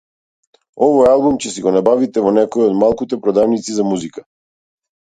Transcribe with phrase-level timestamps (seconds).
[0.85, 4.29] Овој албум ќе си го набавите во некоја од малкуте продавници за музика.